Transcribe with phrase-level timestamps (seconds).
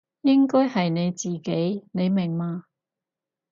[0.21, 2.63] 應該係你自己，你明嘛？